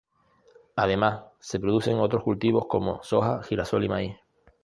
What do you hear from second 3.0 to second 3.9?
soja, girasol y